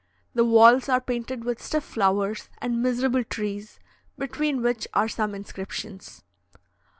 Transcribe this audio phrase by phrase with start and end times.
[0.33, 3.79] The walls are painted with stiff flowers and miserable trees,
[4.17, 6.23] between which are some inscriptions.